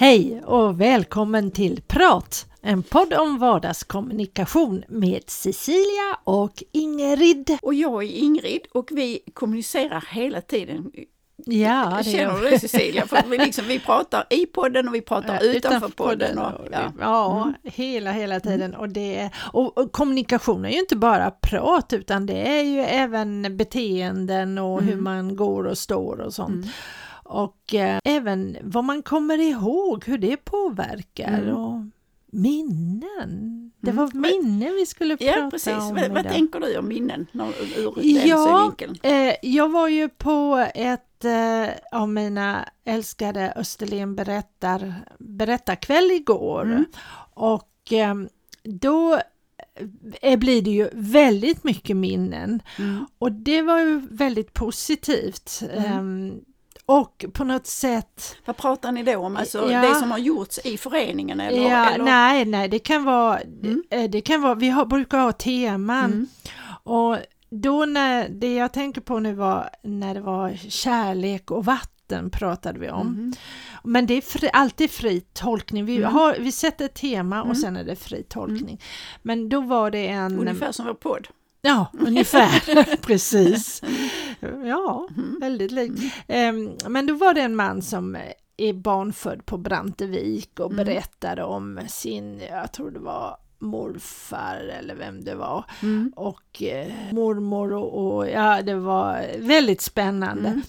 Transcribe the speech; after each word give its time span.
Hej 0.00 0.42
och 0.44 0.80
välkommen 0.80 1.50
till 1.50 1.82
Prat! 1.82 2.46
En 2.62 2.82
podd 2.82 3.12
om 3.12 3.38
vardagskommunikation 3.38 4.84
med 4.88 5.22
Cecilia 5.26 6.18
och 6.24 6.62
Ingrid. 6.72 7.58
Och 7.62 7.74
jag 7.74 8.02
är 8.04 8.08
Ingrid 8.08 8.60
och 8.72 8.88
vi 8.90 9.20
kommunicerar 9.34 10.04
hela 10.10 10.40
tiden. 10.40 10.90
Ja, 11.46 12.00
det 12.04 12.10
Känner 12.10 12.40
du 12.40 12.50
det 12.50 12.58
Cecilia? 12.58 13.06
För 13.06 13.22
vi, 13.28 13.38
liksom, 13.38 13.64
vi 13.68 13.78
pratar 13.78 14.26
i 14.30 14.46
podden 14.46 14.88
och 14.88 14.94
vi 14.94 15.00
pratar 15.00 15.34
ja, 15.34 15.40
utanför, 15.40 15.76
utanför 15.76 15.88
podden. 15.88 16.38
Och, 16.38 16.52
ja, 16.72 16.92
ja 17.00 17.42
mm. 17.42 17.54
hela, 17.64 18.12
hela 18.12 18.40
tiden. 18.40 18.74
Och, 18.74 18.88
det, 18.88 19.30
och, 19.52 19.78
och, 19.78 19.92
kommunikation 19.92 20.64
är 20.64 20.70
ju 20.70 20.78
inte 20.78 20.96
bara 20.96 21.30
prat 21.30 21.92
utan 21.92 22.26
det 22.26 22.48
är 22.48 22.62
ju 22.62 22.80
även 22.80 23.56
beteenden 23.56 24.58
och 24.58 24.82
mm. 24.82 24.88
hur 24.88 25.00
man 25.00 25.36
går 25.36 25.64
och 25.64 25.78
står 25.78 26.20
och 26.20 26.34
sånt. 26.34 26.64
Mm 26.64 26.68
och 27.28 27.74
eh, 27.74 27.98
även 28.04 28.56
vad 28.62 28.84
man 28.84 29.02
kommer 29.02 29.38
ihåg, 29.38 30.04
hur 30.04 30.18
det 30.18 30.36
påverkar 30.36 31.38
mm. 31.38 31.56
och 31.56 31.84
minnen. 32.32 33.70
Det 33.80 33.92
var 33.92 34.04
mm. 34.04 34.20
minnen 34.20 34.74
vi 34.74 34.86
skulle 34.86 35.16
prata 35.16 35.38
ja, 35.38 35.50
precis. 35.50 35.72
om. 35.72 35.94
Vad, 35.94 36.10
vad 36.10 36.28
tänker 36.28 36.60
du 36.60 36.78
om 36.78 36.88
minnen 36.88 37.26
ur 37.76 38.02
den 38.02 38.28
ja, 38.28 38.46
synvinkeln? 38.46 38.96
Eh, 39.02 39.34
jag 39.42 39.68
var 39.68 39.88
ju 39.88 40.08
på 40.08 40.66
ett 40.74 41.24
eh, 41.24 42.00
av 42.00 42.08
mina 42.08 42.68
älskade 42.84 43.52
Österlen 43.56 44.14
berättar, 44.14 44.94
berättarkväll 45.18 46.10
igår 46.10 46.64
mm. 46.64 46.84
och 47.34 47.92
eh, 47.92 48.14
då 48.62 49.20
eh, 50.20 50.38
blir 50.38 50.62
det 50.62 50.70
ju 50.70 50.88
väldigt 50.92 51.64
mycket 51.64 51.96
minnen 51.96 52.62
mm. 52.78 53.06
och 53.18 53.32
det 53.32 53.62
var 53.62 53.78
ju 53.78 54.02
väldigt 54.10 54.52
positivt. 54.52 55.62
Mm. 55.72 56.40
Och 56.88 57.24
på 57.32 57.44
något 57.44 57.66
sätt... 57.66 58.36
Vad 58.44 58.56
pratar 58.56 58.92
ni 58.92 59.02
då 59.02 59.16
om? 59.16 59.36
Alltså 59.36 59.70
ja, 59.70 59.80
det 59.80 59.94
som 59.94 60.10
har 60.10 60.18
gjorts 60.18 60.58
i 60.64 60.78
föreningen? 60.78 61.40
Eller, 61.40 61.70
ja, 61.70 61.90
eller? 61.90 62.04
Nej, 62.04 62.44
nej, 62.44 62.68
det 62.68 62.78
kan 62.78 63.04
vara, 63.04 63.40
mm. 63.40 63.82
Eh, 63.90 64.10
det 64.10 64.20
kan 64.20 64.42
vara 64.42 64.54
vi 64.54 64.68
har, 64.68 64.86
brukar 64.86 65.18
ha 65.18 65.32
teman 65.32 66.04
mm. 66.04 66.26
och 66.82 67.16
då 67.50 67.84
när 67.84 68.28
det 68.28 68.54
jag 68.54 68.72
tänker 68.72 69.00
på 69.00 69.18
nu 69.18 69.34
var 69.34 69.70
när 69.82 70.14
det 70.14 70.20
var 70.20 70.56
kärlek 70.68 71.50
och 71.50 71.64
vatten 71.64 72.30
pratade 72.30 72.78
vi 72.78 72.90
om. 72.90 73.06
Mm. 73.06 73.32
Men 73.84 74.06
det 74.06 74.14
är 74.14 74.20
fri, 74.20 74.50
alltid 74.52 74.90
fri 74.90 75.20
tolkning. 75.20 75.84
Vi, 75.84 75.96
mm. 75.96 76.12
har, 76.12 76.36
vi 76.38 76.52
sätter 76.52 76.84
ett 76.84 76.94
tema 76.94 77.40
och 77.40 77.46
mm. 77.46 77.56
sen 77.56 77.76
är 77.76 77.84
det 77.84 77.96
fri 77.96 78.22
tolkning. 78.28 78.60
Mm. 78.60 78.78
Men 79.22 79.48
då 79.48 79.60
var 79.60 79.90
det 79.90 80.08
en... 80.08 80.38
Ungefär 80.38 80.72
som 80.72 80.86
vår 80.86 80.94
podd. 80.94 81.28
Ja, 81.62 81.86
ungefär, 81.92 82.96
precis. 83.02 83.82
Ja, 84.64 85.08
mm. 85.16 85.38
väldigt 85.40 85.70
likt. 85.70 86.14
Mm. 86.28 86.72
Men 86.88 87.06
då 87.06 87.14
var 87.14 87.34
det 87.34 87.40
en 87.40 87.56
man 87.56 87.82
som 87.82 88.16
är 88.56 88.72
barnfödd 88.72 89.46
på 89.46 89.56
Brantevik 89.56 90.60
och 90.60 90.72
mm. 90.72 90.84
berättade 90.84 91.44
om 91.44 91.80
sin, 91.88 92.40
jag 92.50 92.72
tror 92.72 92.90
det 92.90 92.98
var 92.98 93.36
morfar 93.58 94.56
eller 94.78 94.94
vem 94.94 95.24
det 95.24 95.34
var 95.34 95.64
mm. 95.82 96.12
och 96.16 96.62
eh, 96.62 96.92
mormor 97.12 97.72
och, 97.72 98.16
och, 98.16 98.28
ja 98.28 98.62
det 98.62 98.74
var 98.74 99.26
väldigt 99.38 99.80
spännande. 99.80 100.48
Mm. 100.48 100.62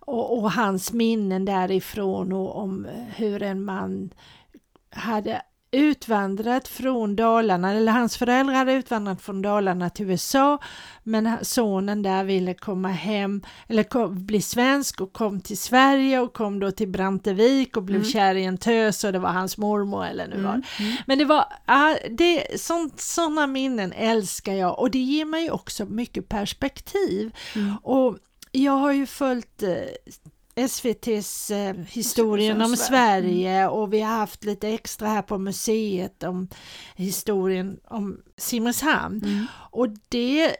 Och, 0.00 0.38
och, 0.38 0.52
hans 0.52 0.92
minnen 0.92 1.44
därifrån 1.44 2.32
och 2.32 2.56
om 2.56 2.86
hur 3.16 3.42
en 3.42 3.64
man 3.64 4.10
hade 4.90 5.42
utvandrat 5.72 6.68
från 6.68 7.16
Dalarna, 7.16 7.72
eller 7.72 7.92
hans 7.92 8.16
föräldrar 8.16 8.54
hade 8.54 8.72
utvandrat 8.72 9.22
från 9.22 9.42
Dalarna 9.42 9.90
till 9.90 10.10
USA, 10.10 10.58
men 11.02 11.44
sonen 11.44 12.02
där 12.02 12.24
ville 12.24 12.54
komma 12.54 12.88
hem, 12.88 13.42
eller 13.68 13.82
kom, 13.82 14.26
bli 14.26 14.42
svensk 14.42 15.00
och 15.00 15.12
kom 15.12 15.40
till 15.40 15.58
Sverige 15.58 16.20
och 16.20 16.32
kom 16.32 16.60
då 16.60 16.70
till 16.70 16.88
Brantevik 16.88 17.76
och 17.76 17.82
blev 17.82 18.00
mm. 18.00 18.10
kär 18.10 18.34
i 18.34 18.44
en 18.44 18.58
tös 18.58 19.04
och 19.04 19.12
det 19.12 19.18
var 19.18 19.30
hans 19.30 19.58
mormor 19.58 20.06
eller 20.06 20.28
nu 20.28 20.42
var. 20.42 20.52
Mm. 20.52 20.62
Mm. 20.78 20.96
Men 21.06 21.18
det 21.18 21.24
var, 21.24 21.44
det, 22.10 22.60
sådana 22.96 23.46
minnen 23.46 23.92
älskar 23.92 24.54
jag 24.54 24.78
och 24.78 24.90
det 24.90 24.98
ger 24.98 25.24
mig 25.24 25.50
också 25.50 25.84
mycket 25.84 26.28
perspektiv. 26.28 27.36
Mm. 27.54 27.76
Och 27.82 28.18
jag 28.52 28.72
har 28.72 28.92
ju 28.92 29.06
följt 29.06 29.62
eh, 29.62 29.74
SVTs 30.68 31.50
eh, 31.50 31.74
historien 31.74 32.62
om 32.62 32.76
Sverige 32.76 33.60
mm. 33.60 33.70
och 33.70 33.92
vi 33.92 34.00
har 34.00 34.16
haft 34.16 34.44
lite 34.44 34.68
extra 34.68 35.08
här 35.08 35.22
på 35.22 35.38
museet 35.38 36.22
om 36.22 36.48
historien 36.96 37.80
om 37.88 38.20
Simrishamn. 38.36 39.22
Mm. 39.24 39.46
Och 39.70 39.88
det 40.08 40.56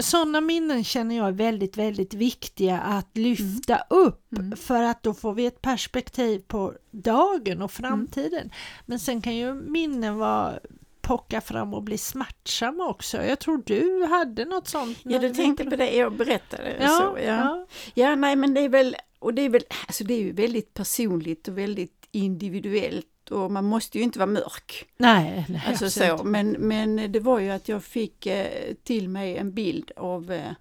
sådana 0.00 0.40
minnen 0.40 0.84
känner 0.84 1.16
jag 1.16 1.28
är 1.28 1.32
väldigt, 1.32 1.76
väldigt 1.76 2.14
viktiga 2.14 2.80
att 2.80 3.16
lyfta 3.16 3.76
mm. 3.76 3.86
upp 4.04 4.38
mm. 4.38 4.56
för 4.56 4.82
att 4.82 5.02
då 5.02 5.14
får 5.14 5.34
vi 5.34 5.46
ett 5.46 5.62
perspektiv 5.62 6.38
på 6.38 6.74
dagen 6.90 7.36
och 7.36 7.44
mm. 7.52 7.68
framtiden. 7.68 8.50
Men 8.86 8.98
sen 8.98 9.22
kan 9.22 9.36
ju 9.36 9.54
minnen 9.54 10.18
vara 10.18 10.58
pocka 11.00 11.40
fram 11.40 11.74
och 11.74 11.82
bli 11.82 11.98
smärtsamma 11.98 12.86
också. 12.86 13.22
Jag 13.22 13.38
tror 13.38 13.62
du 13.66 14.06
hade 14.10 14.44
något 14.44 14.68
sånt. 14.68 14.98
Ja, 15.02 15.18
du 15.18 15.34
tänkte 15.34 15.64
på 15.64 15.76
det 15.76 15.90
jag 15.90 16.12
berättade. 16.12 16.76
Ja, 16.80 16.88
så, 16.88 17.18
ja. 17.18 17.22
ja. 17.22 17.66
ja, 17.94 18.14
nej 18.14 18.36
men 18.36 18.54
det 18.54 18.60
är 18.60 18.68
väl 18.68 18.96
och 19.20 19.34
det 19.34 19.42
är 19.42 19.48
väl, 19.48 19.62
alltså 19.86 20.04
det 20.04 20.14
är 20.14 20.18
ju 20.20 20.32
väldigt 20.32 20.74
personligt 20.74 21.48
och 21.48 21.58
väldigt 21.58 22.08
individuellt 22.12 23.30
och 23.30 23.50
man 23.50 23.64
måste 23.64 23.98
ju 23.98 24.04
inte 24.04 24.18
vara 24.18 24.30
mörk. 24.30 24.86
Nej, 24.96 25.46
nej 25.48 25.62
alltså 25.66 25.90
så. 25.90 26.20
Men, 26.24 26.50
men 26.50 27.12
det 27.12 27.20
var 27.20 27.38
ju 27.38 27.50
att 27.50 27.68
jag 27.68 27.84
fick 27.84 28.26
eh, 28.26 28.74
till 28.82 29.08
mig 29.08 29.36
en 29.36 29.52
bild 29.52 29.90
av 29.96 30.32
eh, 30.32 30.52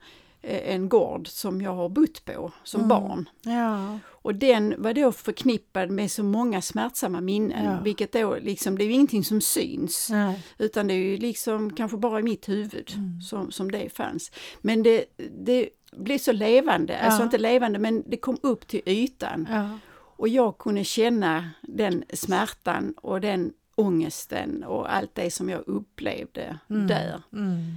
en 0.42 0.90
gård 0.90 1.28
som 1.28 1.62
jag 1.62 1.76
har 1.76 1.90
bott 1.90 2.26
på 2.26 2.52
som 2.64 2.82
mm. 2.82 2.90
barn. 2.90 3.30
Ja. 3.42 4.00
Och 4.08 4.36
den 4.36 4.76
var 4.78 4.94
då 4.94 5.12
förknippad 5.12 5.90
med 5.90 6.12
så 6.12 6.24
många 6.24 6.62
smärtsamma 6.62 7.22
minnen, 7.22 7.66
ja. 7.66 7.80
vilket 7.84 8.12
då 8.12 8.38
liksom, 8.42 8.78
det 8.78 8.84
är 8.84 8.86
ju 8.86 8.94
ingenting 8.94 9.24
som 9.24 9.42
syns. 9.42 10.08
Nej. 10.10 10.40
Utan 10.58 10.88
det 10.88 10.94
är 10.94 10.98
ju 10.98 11.18
liksom 11.18 11.74
kanske 11.74 11.98
bara 11.98 12.20
i 12.20 12.24
mitt 12.24 12.50
huvud 12.50 12.94
mm. 12.96 13.22
som, 13.22 13.52
som 13.52 13.72
det 13.72 13.94
fanns. 13.94 14.32
Men 14.62 14.84
det, 14.84 15.06
det 15.46 15.70
blev 15.92 16.18
så 16.18 16.32
levande, 16.32 16.94
ja. 16.94 17.00
alltså 17.00 17.24
inte 17.24 17.38
levande 17.38 17.80
men 17.80 18.04
det 18.08 18.18
kom 18.18 18.38
upp 18.42 18.68
till 18.68 18.82
ytan. 18.86 19.48
Ja. 19.52 19.80
Och 19.92 20.28
jag 20.28 20.58
kunde 20.58 20.84
känna 20.84 21.50
den 21.62 22.04
smärtan 22.14 22.94
och 22.98 23.22
den 23.22 23.54
ångesten 23.76 24.64
och 24.64 24.96
allt 24.96 25.16
det 25.16 25.32
som 25.32 25.50
jag 25.50 25.68
upplevde 25.68 26.60
mm. 26.70 26.88
där. 26.88 27.22
Mm. 27.34 27.76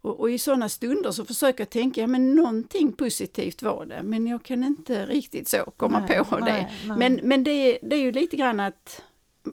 Och, 0.00 0.20
och, 0.20 0.30
i 0.30 0.38
sådana 0.38 0.68
stunder 0.68 1.10
så 1.10 1.24
försöker 1.24 1.60
jag 1.60 1.70
tänka, 1.70 2.00
ja 2.00 2.06
men 2.06 2.34
någonting 2.34 2.92
positivt 2.92 3.62
var 3.62 3.86
det, 3.86 4.02
men 4.02 4.26
jag 4.26 4.42
kan 4.42 4.64
inte 4.64 5.06
riktigt 5.06 5.48
så 5.48 5.72
komma 5.76 6.06
nej, 6.08 6.24
på 6.24 6.38
nej, 6.38 6.52
det. 6.52 6.88
Nej. 6.88 6.98
Men, 6.98 7.28
men 7.28 7.44
det, 7.44 7.78
det 7.82 7.96
är 7.96 8.00
ju 8.00 8.12
lite 8.12 8.36
grann 8.36 8.60
att 8.60 9.02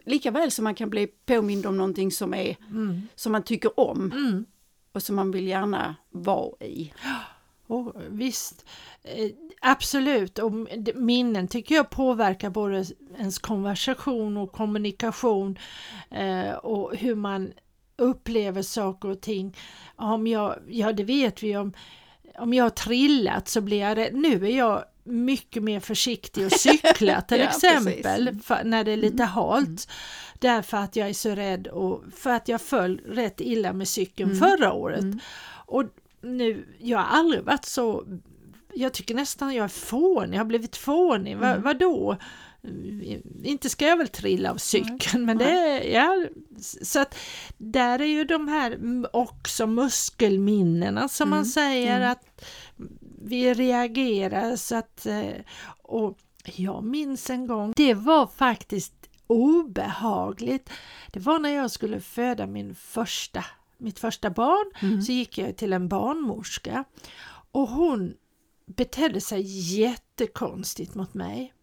lika 0.05 0.31
väl 0.31 0.51
som 0.51 0.63
man 0.63 0.75
kan 0.75 0.89
bli 0.89 1.07
påmind 1.07 1.65
om 1.65 1.77
någonting 1.77 2.11
som, 2.11 2.33
är, 2.33 2.57
mm. 2.69 3.01
som 3.15 3.31
man 3.31 3.43
tycker 3.43 3.79
om 3.79 4.11
mm. 4.11 4.45
och 4.91 5.03
som 5.03 5.15
man 5.15 5.31
vill 5.31 5.47
gärna 5.47 5.95
vara 6.09 6.65
i. 6.65 6.93
Oh, 7.67 7.91
visst, 8.09 8.65
eh, 9.03 9.29
absolut. 9.61 10.39
Och 10.39 10.51
minnen 10.95 11.47
tycker 11.47 11.75
jag 11.75 11.89
påverkar 11.89 12.49
både 12.49 12.85
ens 13.17 13.39
konversation 13.39 14.37
och 14.37 14.51
kommunikation 14.51 15.59
eh, 16.11 16.51
och 16.51 16.95
hur 16.95 17.15
man 17.15 17.53
upplever 17.97 18.61
saker 18.61 19.09
och 19.09 19.21
ting. 19.21 19.57
Om 19.95 20.27
jag, 20.27 20.55
ja, 20.67 20.93
det 20.93 21.03
vet 21.03 21.43
vi 21.43 21.57
om, 21.57 21.73
om 22.37 22.53
jag 22.53 22.65
har 22.65 22.69
trillat 22.69 23.47
så 23.47 23.61
blir 23.61 23.79
jag 23.79 23.97
rädd. 23.97 24.13
Nu 24.13 24.45
är 24.45 24.57
jag 24.57 24.83
mycket 25.03 25.63
mer 25.63 25.79
försiktig 25.79 26.45
att 26.45 26.59
cykla 26.59 27.21
till 27.27 27.39
ja, 27.39 27.45
exempel 27.45 28.39
för, 28.43 28.63
när 28.63 28.83
det 28.83 28.91
är 28.91 28.97
lite 28.97 29.23
mm. 29.23 29.27
halt. 29.27 29.67
Mm. 29.67 29.77
Därför 30.39 30.77
att 30.77 30.95
jag 30.95 31.09
är 31.09 31.13
så 31.13 31.29
rädd 31.29 31.67
och 31.67 32.03
för 32.15 32.29
att 32.29 32.47
jag 32.47 32.61
föll 32.61 33.01
rätt 33.05 33.41
illa 33.41 33.73
med 33.73 33.87
cykeln 33.87 34.31
mm. 34.31 34.39
förra 34.39 34.73
året. 34.73 35.01
Mm. 35.01 35.19
Och 35.65 35.83
nu, 36.21 36.67
jag 36.79 36.97
har 36.97 37.17
aldrig 37.17 37.43
varit 37.43 37.65
så, 37.65 38.03
jag 38.73 38.93
tycker 38.93 39.15
nästan 39.15 39.55
jag 39.55 39.63
är 39.63 39.67
fånig, 39.67 40.35
jag 40.35 40.39
har 40.39 40.45
blivit 40.45 40.77
fånig, 40.77 41.31
mm. 41.31 41.41
Va, 41.41 41.57
vadå? 41.57 42.17
Inte 43.43 43.69
ska 43.69 43.87
jag 43.87 43.97
väl 43.97 44.07
trilla 44.07 44.51
av 44.51 44.57
cykeln, 44.57 45.25
men 45.25 45.37
det 45.37 45.83
ja, 45.83 46.25
så 46.81 46.99
att 46.99 47.17
där 47.57 48.01
är 48.01 48.05
ju 48.05 48.23
de 48.23 48.47
här 48.47 48.77
också 49.15 49.67
muskelminnena 49.67 51.09
som 51.09 51.27
mm. 51.27 51.37
man 51.37 51.45
säger 51.45 51.97
mm. 51.97 52.11
att 52.11 52.45
vi 53.21 53.53
reagerar 53.53 54.55
så 54.55 54.75
att 54.75 55.05
eh, 55.05 55.31
och 55.81 56.17
jag 56.55 56.83
minns 56.83 57.29
en 57.29 57.47
gång, 57.47 57.73
det 57.75 57.93
var 57.93 58.27
faktiskt 58.27 58.93
obehagligt. 59.27 60.69
Det 61.11 61.19
var 61.19 61.39
när 61.39 61.49
jag 61.49 61.71
skulle 61.71 61.99
föda 62.01 62.47
min 62.47 62.75
första 62.75 63.45
mitt 63.77 63.99
första 63.99 64.29
barn, 64.29 64.71
mm. 64.81 65.01
så 65.01 65.11
gick 65.11 65.37
jag 65.37 65.57
till 65.57 65.73
en 65.73 65.87
barnmorska 65.87 66.83
och 67.51 67.69
hon 67.69 68.13
betedde 68.65 69.21
sig 69.21 69.41
jättekonstigt 69.79 70.95
mot 70.95 71.13
mig. 71.13 71.53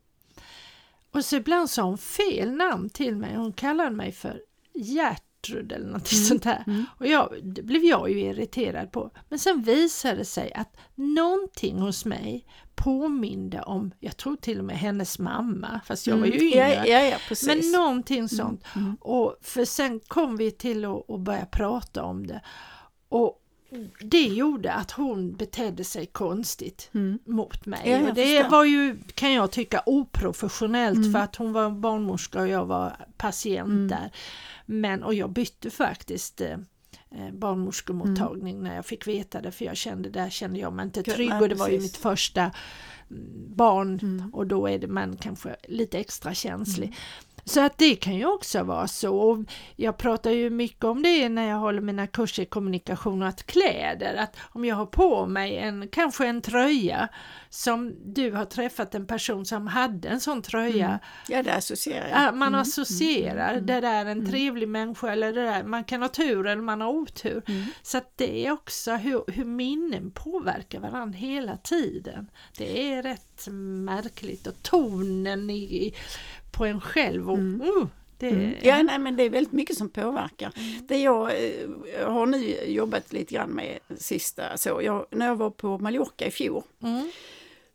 Och 1.11 1.25
så 1.25 1.37
ibland 1.37 1.71
sa 1.71 1.83
hon 1.83 1.99
fel 1.99 2.53
namn 2.53 2.91
till 2.91 3.17
mig. 3.17 3.37
Hon 3.37 3.53
kallade 3.53 3.91
mig 3.91 4.13
för 4.13 4.43
Gertrud 4.75 5.73
eller 5.73 5.87
något 5.87 6.13
mm. 6.13 6.25
sånt 6.25 6.45
här. 6.45 6.65
Mm. 6.67 6.85
Och 6.99 7.07
jag, 7.07 7.35
det 7.43 7.63
blev 7.63 7.85
jag 7.85 8.11
ju 8.11 8.21
irriterad 8.21 8.93
på. 8.93 9.11
Men 9.29 9.39
sen 9.39 9.63
visade 9.63 10.17
det 10.17 10.25
sig 10.25 10.53
att 10.53 10.77
någonting 10.95 11.79
hos 11.79 12.05
mig 12.05 12.47
påminde 12.76 13.62
om, 13.62 13.91
jag 14.00 14.17
tror 14.17 14.37
till 14.37 14.59
och 14.59 14.65
med 14.65 14.79
hennes 14.79 15.19
mamma, 15.19 15.81
fast 15.87 16.06
jag 16.06 16.17
var 16.17 16.26
ju 16.26 16.32
mm. 16.32 16.47
yngre. 16.47 16.75
Ja, 16.75 16.87
ja, 16.87 17.19
ja, 17.31 17.37
men 17.47 17.73
någonting 17.73 18.19
mm. 18.19 18.29
sånt. 18.29 18.65
Mm. 18.76 18.97
Och 19.00 19.37
för 19.43 19.65
sen 19.65 20.00
kom 20.00 20.37
vi 20.37 20.50
till 20.50 20.85
att, 20.85 21.11
att 21.11 21.21
börja 21.21 21.47
prata 21.47 22.03
om 22.03 22.26
det. 22.26 22.41
Och 23.09 23.41
det 24.00 24.26
gjorde 24.26 24.73
att 24.73 24.91
hon 24.91 25.37
betedde 25.37 25.85
sig 25.85 26.06
konstigt 26.06 26.91
mm. 26.94 27.19
mot 27.25 27.67
mig. 27.67 27.81
Ja, 27.85 28.09
och 28.09 28.15
det 28.15 28.43
var 28.43 28.65
ju, 28.65 28.99
kan 29.15 29.32
jag 29.32 29.50
tycka, 29.50 29.82
oprofessionellt 29.87 30.97
mm. 30.97 31.12
för 31.12 31.19
att 31.19 31.37
hon 31.37 31.53
var 31.53 31.70
barnmorska 31.70 32.41
och 32.41 32.49
jag 32.49 32.67
var 32.67 33.06
patient 33.17 33.91
där. 33.91 34.11
Men, 34.67 35.03
och 35.03 35.15
jag 35.15 35.31
bytte 35.31 35.70
faktiskt 35.70 36.41
eh 36.41 36.56
barnmorskemottagning 37.33 38.55
mm. 38.55 38.65
när 38.65 38.77
jag 38.77 38.87
fick 38.87 39.07
veta 39.07 39.41
det 39.41 39.51
för 39.51 39.65
jag 39.65 39.77
kände, 39.77 40.11
där 40.11 40.31
kände 40.31 40.59
jag 40.59 40.73
mig 40.73 40.85
inte 40.85 41.03
trygg 41.03 41.33
och 41.41 41.49
det 41.49 41.55
var 41.55 41.69
ju 41.69 41.81
mitt 41.81 41.97
första 41.97 42.41
mm, 42.43 43.55
barn 43.57 43.99
mm. 44.03 44.35
och 44.35 44.47
då 44.47 44.67
är 44.67 44.79
det 44.79 44.87
man 44.87 45.17
kanske 45.17 45.57
lite 45.69 45.99
extra 45.99 46.35
känslig. 46.35 46.87
Mm. 46.87 46.99
Så 47.44 47.61
att 47.61 47.79
det 47.79 47.96
kan 47.96 48.14
ju 48.14 48.26
också 48.26 48.62
vara 48.62 48.88
så. 48.88 49.44
Jag 49.76 49.96
pratar 49.96 50.31
ju 50.31 50.50
mycket 50.50 50.85
om 50.85 51.02
det 51.02 51.29
när 51.29 51.49
jag 51.49 51.56
håller 51.56 51.81
mina 51.81 52.06
kurser 52.06 52.43
i 52.43 52.46
kommunikation 52.46 53.23
och 53.23 53.29
att 53.29 53.46
kläder, 53.46 54.14
att 54.14 54.37
om 54.43 54.64
jag 54.64 54.76
har 54.76 54.87
på 54.87 55.26
mig 55.26 55.56
en, 55.56 55.88
kanske 55.88 56.26
en 56.26 56.43
tröja 56.43 57.08
som 57.50 57.94
du 58.14 58.31
har 58.31 58.44
träffat 58.44 58.94
en 58.94 59.06
person 59.06 59.46
som 59.46 59.67
hade 59.67 60.08
en 60.08 60.20
sån 60.20 60.43
tröja. 60.43 60.87
Mm. 60.87 60.99
Ja, 61.29 61.43
det 61.43 61.55
associerar 61.55 62.08
jag. 62.08 62.37
Man 62.37 62.49
mm. 62.49 62.61
associerar, 62.61 63.52
mm. 63.52 63.67
det 63.67 63.81
där 63.81 63.82
är 63.82 64.06
en 64.06 64.19
mm. 64.19 64.31
trevlig 64.31 64.69
människa 64.69 65.12
eller 65.12 65.32
det 65.32 65.43
där, 65.43 65.64
man 65.64 65.85
kan 65.85 66.02
ha 66.02 66.08
tur 66.08 66.46
eller 66.46 66.62
man 66.62 66.81
har 66.81 66.88
otur. 66.88 67.43
Mm. 67.46 67.64
Så 67.82 67.99
att 67.99 68.12
det 68.17 68.46
är 68.46 68.52
också 68.52 68.93
hur, 68.93 69.25
hur 69.26 69.44
minnen 69.44 70.11
påverkar 70.11 70.81
varandra 70.81 71.19
hela 71.19 71.56
tiden. 71.56 72.31
Det 72.58 72.93
är 72.93 73.02
rätt 73.02 73.46
märkligt 73.85 74.46
och 74.46 74.62
tonen 74.62 75.50
i, 75.50 75.94
på 76.56 76.65
en 76.65 76.81
själv. 76.81 77.31
Och, 77.31 77.39
mm. 77.39 77.61
uh, 77.61 77.87
det, 78.19 78.29
mm. 78.29 78.55
Ja, 78.62 78.83
nej, 78.83 78.99
men 78.99 79.17
det 79.17 79.23
är 79.23 79.31
väldigt 79.31 79.53
mycket 79.53 79.77
som 79.77 79.89
påverkar. 79.89 80.53
Mm. 80.56 80.87
Det 80.87 80.99
jag, 80.99 81.33
jag, 81.33 82.01
eh, 82.01 82.12
har 82.12 82.27
nu 82.27 82.65
jobbat 82.67 83.12
lite 83.12 83.35
grann 83.35 83.51
med 83.51 83.79
sista 83.99 84.56
så, 84.56 84.81
jag, 84.83 85.06
när 85.11 85.27
jag 85.27 85.37
var 85.37 85.51
på 85.51 85.79
Mallorca 85.79 86.27
i 86.27 86.31
fjol 86.31 86.62
mm. 86.83 87.11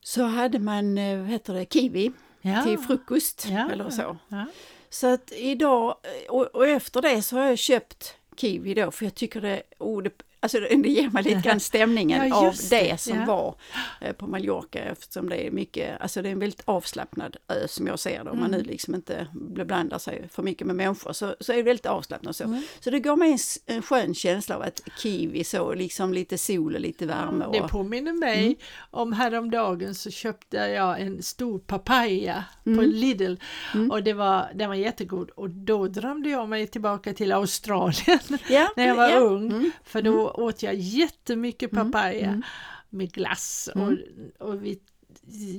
så 0.02 0.24
hade 0.24 0.60
man, 0.60 0.98
eh, 0.98 1.20
vad 1.20 1.28
heter 1.28 1.54
det, 1.54 1.74
kiwi 1.74 2.12
ja. 2.42 2.64
till 2.64 2.78
frukost 2.78 3.48
ja. 3.50 3.72
eller 3.72 3.90
så. 3.90 4.18
Ja. 4.28 4.46
Så 4.90 5.08
att 5.08 5.32
idag, 5.32 5.96
och, 6.30 6.46
och, 6.46 6.68
efter 6.68 7.02
det 7.02 7.22
så 7.22 7.38
har 7.38 7.46
jag 7.46 7.58
köpt 7.58 8.16
kiwi 8.36 8.74
då 8.74 8.92
för 8.92 9.06
jag 9.06 9.16
tycker 9.16 9.42
det, 9.42 9.64
oh, 9.80 10.04
det 10.04 10.12
Alltså 10.42 10.60
det 10.60 10.90
ger 10.90 11.10
mig 11.10 11.24
lite 11.24 11.42
grann 11.42 11.60
stämningen 11.70 12.28
ja, 12.28 12.36
av 12.36 12.54
det, 12.70 12.80
det 12.80 12.98
som 12.98 13.18
ja. 13.18 13.26
var 13.26 13.56
eh, 14.02 14.14
på 14.14 14.28
Mallorca 14.28 14.80
eftersom 14.80 15.30
det 15.30 15.48
är 15.48 15.52
mycket, 15.52 16.02
alltså 16.02 16.22
det 16.22 16.30
är 16.30 16.32
en 16.32 16.40
väldigt 16.40 16.62
avslappnad 16.66 17.38
ö 17.48 17.68
som 17.68 17.88
jag 17.88 18.00
ser 18.00 18.24
det. 18.24 18.30
Om 18.30 18.40
man 18.40 18.52
nu 18.52 18.58
mm. 18.58 18.70
liksom 18.70 18.96
inte 18.96 19.28
blandar 19.34 20.00
sig 20.00 20.30
för 20.32 20.44
mycket 20.44 20.68
med 20.68 20.76
människor 20.76 21.14
så, 21.14 21.36
så 21.40 21.52
är 21.52 21.58
det 21.58 21.64
väldigt 21.64 21.86
avslappnat 21.86 22.36
så. 22.36 22.44
Mm. 22.44 22.62
Så 22.80 22.90
det 22.90 23.00
gav 23.00 23.18
mig 23.18 23.32
en, 23.32 23.76
en 23.76 23.82
skön 23.82 24.16
känsla 24.16 24.56
av 24.56 24.62
att 24.62 24.82
kiwi 24.98 25.44
så, 25.44 25.74
liksom 25.74 26.14
lite 26.14 26.38
sol 26.38 26.76
och 26.76 26.82
lite 26.82 27.06
värme. 27.06 27.46
Och, 27.46 27.54
det 27.54 27.68
påminner 27.68 28.14
mig 28.14 28.46
mm. 28.46 28.56
om 28.92 29.14
häromdagen 29.14 29.96
så 29.96 30.12
köpte 30.12 30.58
jag 30.58 31.02
en 31.02 31.24
stor 31.24 31.60
papaya 31.60 32.44
på 32.64 32.70
mm. 32.70 32.90
Lidl 32.90 33.36
mm. 33.74 33.92
och 33.92 34.04
det 34.04 34.14
var, 34.14 34.52
den 34.56 34.70
var 34.70 34.76
jättegod 34.76 35.30
och 35.30 35.50
då 35.50 35.88
drömde 35.88 36.30
jag 36.30 36.50
mig 36.50 36.68
tillbaka 36.68 37.14
till 37.14 37.32
Australien 37.32 38.20
ja, 38.50 38.70
när 38.76 38.88
jag 38.88 38.96
var 38.96 39.10
ja. 39.10 39.20
ung. 39.20 39.52
Mm. 39.52 39.72
För 39.84 40.02
då 40.02 40.29
åt 40.32 40.64
jag 40.64 40.76
jättemycket 40.76 41.72
mm, 41.72 41.92
papaya 41.92 42.28
mm. 42.28 42.44
med 42.90 43.12
glass 43.12 43.70
och, 43.76 43.82
mm. 43.82 44.00
och 44.40 44.66
vi 44.66 44.80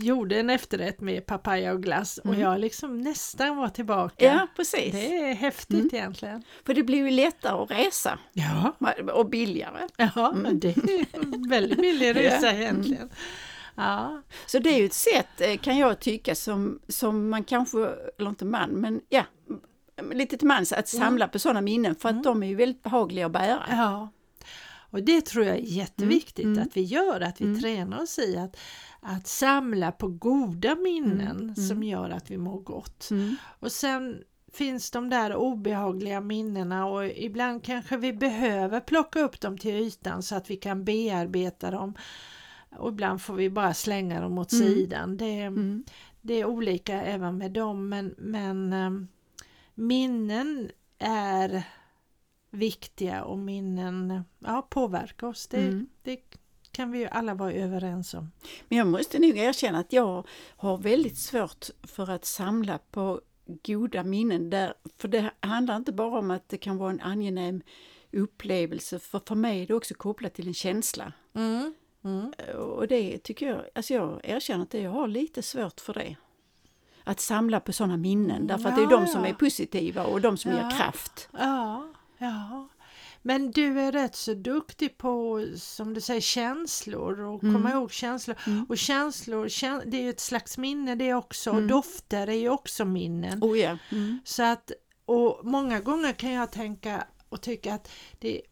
gjorde 0.03 0.41
en 0.41 0.51
efterrätt 0.51 1.01
med 1.01 1.27
papaya 1.27 1.73
och 1.73 1.83
glass 1.83 2.19
och 2.19 2.27
mm. 2.27 2.41
jag 2.41 2.61
liksom 2.61 2.99
nästan 2.99 3.57
var 3.57 3.69
tillbaka. 3.69 4.25
Ja, 4.25 4.47
precis. 4.57 4.93
Det 4.93 5.17
är 5.19 5.35
häftigt 5.35 5.79
mm. 5.79 5.91
egentligen. 5.93 6.43
För 6.67 6.75
det 6.75 6.83
blir 6.83 6.99
ju 6.99 7.11
lättare 7.11 7.63
att 7.63 7.71
resa. 7.71 8.19
Ja. 8.33 8.73
Och 9.13 9.29
billigare. 9.29 9.89
Ja, 9.97 10.33
mm. 10.33 10.61
det 10.61 10.69
är 10.69 11.49
väldigt 11.49 11.81
billig 11.81 12.17
resa 12.17 12.47
ja. 12.47 12.53
egentligen. 12.53 13.11
Ja. 13.75 14.23
Så 14.47 14.59
det 14.59 14.71
är 14.71 14.79
ju 14.79 14.87
ett 14.87 14.93
sätt 14.93 15.41
eh, 15.41 15.57
kan 15.57 15.79
jag 15.79 16.01
tycka 16.01 16.35
som, 16.35 16.81
som 16.89 17.29
man 17.29 17.45
kanske, 17.45 17.79
eller 18.19 18.31
inte 18.31 18.45
man, 18.45 18.71
men 18.71 19.01
ja, 19.09 19.25
lite 20.13 20.37
till 20.37 20.49
mans 20.49 20.73
att 20.73 20.89
samla 20.89 21.29
på 21.29 21.39
sådana 21.39 21.61
minnen 21.61 21.95
för 21.95 22.09
att 22.09 22.25
de 22.25 22.43
är 22.43 22.47
ju 22.47 22.55
väldigt 22.55 22.83
behagliga 22.83 23.27
att 23.27 23.33
bära. 23.33 23.63
Ja. 23.71 24.09
Och 24.91 25.03
det 25.03 25.21
tror 25.27 25.45
jag 25.45 25.57
är 25.57 25.61
jätteviktigt 25.61 26.45
mm. 26.45 26.63
att 26.63 26.77
vi 26.77 26.83
gör, 26.83 27.21
att 27.21 27.41
vi 27.41 27.45
mm. 27.45 27.61
tränar 27.61 28.03
oss 28.03 28.19
i 28.19 28.37
att, 28.37 28.57
att 29.01 29.27
samla 29.27 29.93
på 29.93 30.09
goda 30.09 30.75
minnen 30.75 31.41
mm. 31.41 31.55
som 31.55 31.77
mm. 31.77 31.89
gör 31.89 32.11
att 32.11 32.31
vi 32.31 32.39
mår 32.39 32.61
gott. 32.61 33.11
Mm. 33.11 33.37
Och 33.61 33.73
sen 33.73 34.23
finns 34.53 34.91
de 34.91 35.11
där 35.11 35.35
obehagliga 35.37 36.21
minnena 36.21 36.87
och 36.87 37.07
ibland 37.07 37.65
kanske 37.65 37.97
vi 37.97 38.13
behöver 38.13 38.81
plocka 38.81 39.21
upp 39.21 39.41
dem 39.41 39.59
till 39.59 39.75
ytan 39.75 40.23
så 40.23 40.35
att 40.37 40.51
vi 40.51 40.57
kan 40.57 40.85
bearbeta 40.85 41.71
dem. 41.71 41.95
Och 42.79 42.89
ibland 42.89 43.23
får 43.23 43.35
vi 43.35 43.51
bara 43.51 43.75
slänga 43.75 44.21
dem 44.21 44.39
åt 44.39 44.53
mm. 44.53 44.67
sidan. 44.67 45.17
Det, 45.17 45.53
det 46.21 46.35
är 46.35 46.45
olika 46.45 47.03
även 47.03 47.39
med 47.39 47.53
dem 47.53 47.89
men, 47.89 48.15
men 48.19 48.73
um, 48.73 49.09
minnen 49.75 50.71
är 50.99 51.63
viktiga 52.51 53.25
och 53.25 53.39
minnen 53.39 54.25
ja, 54.39 54.67
påverkar 54.71 55.27
oss. 55.27 55.47
Det, 55.47 55.63
mm. 55.63 55.89
det 56.03 56.21
kan 56.73 56.93
vi 56.93 56.99
ju 56.99 57.07
alla 57.07 57.35
vara 57.35 57.53
överens 57.53 58.15
om. 58.15 58.31
Men 58.69 58.79
jag 58.79 58.87
måste 58.87 59.19
nog 59.19 59.39
erkänna 59.39 59.79
att 59.79 59.93
jag 59.93 60.27
har 60.57 60.79
väldigt 60.79 61.19
svårt 61.19 61.67
för 61.83 62.11
att 62.11 62.25
samla 62.25 62.79
på 62.79 63.21
goda 63.63 64.05
minnen 64.05 64.51
där, 64.51 64.75
för 64.99 65.09
det 65.09 65.31
handlar 65.41 65.77
inte 65.77 65.93
bara 65.93 66.19
om 66.19 66.31
att 66.31 66.49
det 66.49 66.59
kan 66.59 66.77
vara 66.77 66.91
en 66.91 67.01
angenäm 67.01 67.63
upplevelse, 68.13 68.99
för 68.99 69.21
för 69.27 69.35
mig 69.35 69.63
är 69.63 69.67
det 69.67 69.75
också 69.75 69.95
kopplat 69.95 70.35
till 70.35 70.49
en 70.49 70.55
känsla. 70.55 71.13
Mm. 71.35 71.75
Mm. 72.05 72.33
Och 72.57 72.89
det 72.89 73.19
tycker 73.19 73.47
jag, 73.47 73.65
alltså 73.75 73.95
jag 73.95 74.21
erkänner 74.25 74.63
att 74.63 74.75
jag 74.75 74.91
har 74.91 75.09
lite 75.09 75.43
svårt 75.43 75.81
för 75.81 75.95
det. 75.95 76.17
Att 77.05 77.21
samla 77.21 77.61
på 77.61 77.73
sådana 77.73 77.97
minnen, 77.97 78.47
därför 78.47 78.69
att 78.69 78.77
det 78.77 78.83
är 78.83 78.91
de 78.91 79.07
som 79.07 79.25
är 79.25 79.35
positiva 79.35 80.05
och 80.05 80.21
de 80.21 80.37
som 80.37 80.51
ja. 80.51 80.57
ger 80.57 80.77
kraft. 80.77 81.29
Ja. 81.33 81.90
Ja, 82.21 82.69
men 83.23 83.51
du 83.51 83.81
är 83.81 83.93
rätt 83.93 84.17
så 84.17 84.35
duktig 84.35 84.99
på, 84.99 85.45
som 85.57 85.95
du 85.95 86.01
säger, 86.01 86.21
känslor 86.21 87.21
och 87.21 87.43
mm. 87.43 87.55
komma 87.55 87.71
ihåg 87.71 87.93
känslor. 87.93 88.37
Mm. 88.47 88.67
Och 88.69 88.79
känslor, 88.79 89.49
käns 89.49 89.85
det 89.87 89.97
är 89.97 90.03
ju 90.03 90.11
ett 90.11 90.21
slags 90.21 90.59
minne 90.59 90.95
det 90.95 91.15
också. 91.15 91.51
Mm. 91.51 91.69
Dofter 91.69 92.27
är 92.27 92.33
ju 92.33 92.49
också 92.49 92.85
minnen. 92.85 93.43
Oh 93.43 93.59
yeah. 93.59 93.79
Mm. 93.93 94.19
Så 94.25 94.43
att, 94.43 94.73
och 95.05 95.41
många 95.43 95.81
gånger 95.81 96.13
kan 96.13 96.33
jag 96.33 96.53
tänka 96.53 97.07
och 97.29 97.41
tycka 97.41 97.75
att 97.75 97.91
det, 98.19 98.43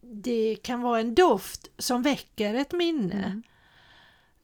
det 0.00 0.56
kan 0.62 0.82
vara 0.82 1.00
en 1.00 1.14
doft 1.14 1.70
som 1.78 2.02
väcker 2.02 2.54
ett 2.54 2.72
minne. 2.72 3.42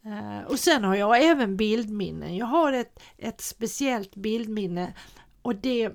Uh, 0.06 0.40
och 0.46 0.58
sen 0.58 0.84
har 0.84 0.94
jag 0.94 1.24
även 1.24 1.56
bildminnen. 1.56 2.36
Jag 2.36 2.46
har 2.46 2.72
ett, 2.72 3.00
ett 3.16 3.40
speciellt 3.40 4.14
bildminne 4.14 4.94
och 5.42 5.54
det 5.54 5.92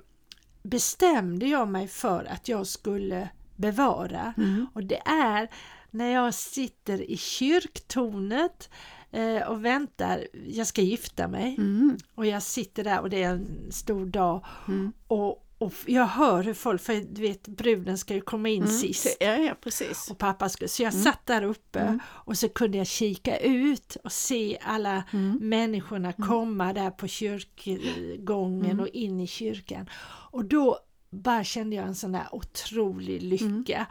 bestämde 0.63 1.45
jag 1.45 1.67
mig 1.67 1.87
för 1.87 2.25
att 2.25 2.47
jag 2.47 2.67
skulle 2.67 3.29
bevara. 3.55 4.33
Mm. 4.37 4.67
Och 4.73 4.83
det 4.83 5.01
är 5.05 5.49
när 5.91 6.09
jag 6.09 6.33
sitter 6.33 7.11
i 7.11 7.17
kyrktornet 7.17 8.69
eh, 9.11 9.41
och 9.47 9.65
väntar, 9.65 10.27
jag 10.47 10.67
ska 10.67 10.81
gifta 10.81 11.27
mig 11.27 11.55
mm. 11.57 11.97
och 12.15 12.25
jag 12.25 12.43
sitter 12.43 12.83
där 12.83 13.01
och 13.01 13.09
det 13.09 13.23
är 13.23 13.29
en 13.29 13.71
stor 13.71 14.05
dag 14.05 14.45
mm. 14.67 14.93
och 15.07 15.42
och 15.63 15.73
jag 15.85 16.05
hör 16.05 16.43
hur 16.43 16.53
folk, 16.53 16.81
för 16.81 16.93
du 16.93 17.21
vet 17.21 17.47
bruden 17.47 17.97
ska 17.97 18.13
ju 18.13 18.21
komma 18.21 18.49
in 18.49 18.63
mm, 18.63 18.75
sist. 18.75 19.17
Ja, 19.19 19.35
ja, 19.35 19.55
precis. 19.61 20.11
Och 20.11 20.17
pappa 20.17 20.49
skulle, 20.49 20.67
så 20.67 20.83
jag 20.83 20.93
mm. 20.93 21.03
satt 21.03 21.25
där 21.25 21.43
uppe 21.43 21.79
mm. 21.79 21.99
och 22.05 22.37
så 22.37 22.49
kunde 22.49 22.77
jag 22.77 22.87
kika 22.87 23.37
ut 23.37 23.97
och 24.03 24.11
se 24.11 24.57
alla 24.61 25.03
mm. 25.13 25.37
människorna 25.41 26.11
mm. 26.11 26.29
komma 26.29 26.73
där 26.73 26.91
på 26.91 27.07
kyrkgången 27.07 28.71
mm. 28.71 28.79
och 28.79 28.87
in 28.87 29.19
i 29.19 29.27
kyrkan. 29.27 29.89
Och 30.31 30.45
då 30.45 30.79
bara 31.09 31.43
kände 31.43 31.75
jag 31.75 31.85
en 31.85 31.95
sån 31.95 32.11
där 32.11 32.27
otrolig 32.31 33.21
lycka. 33.21 33.87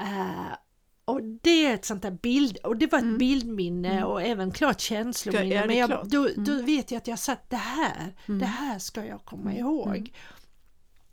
Uh, 0.00 0.54
och 1.04 1.22
det 1.22 1.66
är 1.66 1.74
ett 1.74 1.84
sånt 1.84 2.02
där 2.02 2.10
bild, 2.10 2.56
och 2.56 2.76
det 2.76 2.92
var 2.92 2.98
ett 2.98 3.04
mm. 3.04 3.18
bildminne 3.18 3.92
mm. 3.92 4.04
och 4.04 4.22
även 4.22 4.50
klart 4.50 4.80
känslominne. 4.80 5.54
Ja, 5.54 5.66
men 5.66 5.76
jag, 5.76 6.08
då, 6.08 6.28
då 6.36 6.62
vet 6.62 6.90
jag 6.90 6.98
att 6.98 7.06
jag 7.06 7.18
satt 7.18 7.50
det 7.50 7.56
här, 7.56 8.14
det 8.26 8.44
här 8.44 8.78
ska 8.78 9.04
jag 9.04 9.24
komma 9.24 9.54
ihåg. 9.54 10.12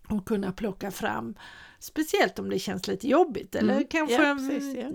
Och 0.08 0.28
kunna 0.28 0.52
plocka 0.52 0.92
fram 0.92 1.36
Speciellt 1.80 2.40
om 2.40 2.50
det 2.50 2.60
känns 2.60 2.88
lite 2.88 3.08
jobbigt 3.08 3.56
eller 3.56 3.74
mm. 3.74 3.88
kanske 3.90 4.28
ja, 4.28 4.36
precis, 4.36 4.76
ja. 4.76 4.88